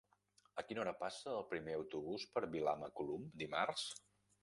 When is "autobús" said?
1.81-2.27